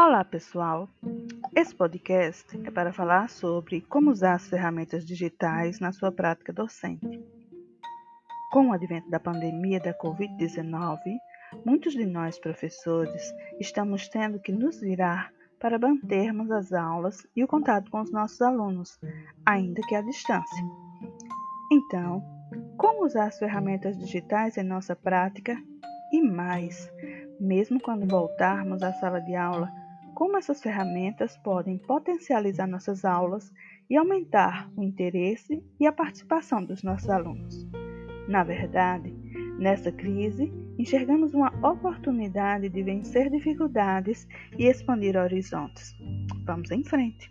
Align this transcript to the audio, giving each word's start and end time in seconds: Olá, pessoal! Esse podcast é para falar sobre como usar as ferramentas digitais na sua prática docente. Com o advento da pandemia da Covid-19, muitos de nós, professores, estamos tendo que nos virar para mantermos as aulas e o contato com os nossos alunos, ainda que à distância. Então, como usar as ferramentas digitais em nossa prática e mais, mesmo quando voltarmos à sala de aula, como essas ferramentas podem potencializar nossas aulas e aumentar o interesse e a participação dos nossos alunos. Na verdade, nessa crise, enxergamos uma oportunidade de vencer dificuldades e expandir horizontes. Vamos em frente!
Olá, 0.00 0.24
pessoal! 0.24 0.88
Esse 1.56 1.74
podcast 1.74 2.56
é 2.64 2.70
para 2.70 2.92
falar 2.92 3.28
sobre 3.28 3.80
como 3.80 4.12
usar 4.12 4.34
as 4.34 4.48
ferramentas 4.48 5.04
digitais 5.04 5.80
na 5.80 5.90
sua 5.90 6.12
prática 6.12 6.52
docente. 6.52 7.20
Com 8.52 8.68
o 8.68 8.72
advento 8.72 9.10
da 9.10 9.18
pandemia 9.18 9.80
da 9.80 9.92
Covid-19, 9.92 11.00
muitos 11.66 11.94
de 11.94 12.06
nós, 12.06 12.38
professores, 12.38 13.34
estamos 13.58 14.08
tendo 14.08 14.38
que 14.38 14.52
nos 14.52 14.80
virar 14.80 15.32
para 15.58 15.80
mantermos 15.80 16.48
as 16.52 16.72
aulas 16.72 17.26
e 17.34 17.42
o 17.42 17.48
contato 17.48 17.90
com 17.90 18.00
os 18.00 18.12
nossos 18.12 18.40
alunos, 18.40 19.00
ainda 19.44 19.82
que 19.82 19.96
à 19.96 20.00
distância. 20.00 20.64
Então, 21.72 22.22
como 22.76 23.04
usar 23.04 23.24
as 23.24 23.38
ferramentas 23.40 23.98
digitais 23.98 24.56
em 24.56 24.62
nossa 24.62 24.94
prática 24.94 25.60
e 26.12 26.22
mais, 26.22 26.88
mesmo 27.40 27.80
quando 27.80 28.06
voltarmos 28.06 28.80
à 28.80 28.92
sala 28.92 29.20
de 29.20 29.34
aula, 29.34 29.68
como 30.18 30.36
essas 30.36 30.60
ferramentas 30.60 31.36
podem 31.36 31.78
potencializar 31.78 32.66
nossas 32.66 33.04
aulas 33.04 33.52
e 33.88 33.96
aumentar 33.96 34.68
o 34.76 34.82
interesse 34.82 35.62
e 35.78 35.86
a 35.86 35.92
participação 35.92 36.64
dos 36.64 36.82
nossos 36.82 37.08
alunos. 37.08 37.64
Na 38.26 38.42
verdade, 38.42 39.14
nessa 39.60 39.92
crise, 39.92 40.52
enxergamos 40.76 41.34
uma 41.34 41.52
oportunidade 41.64 42.68
de 42.68 42.82
vencer 42.82 43.30
dificuldades 43.30 44.26
e 44.58 44.66
expandir 44.66 45.16
horizontes. 45.16 45.94
Vamos 46.44 46.72
em 46.72 46.82
frente! 46.82 47.30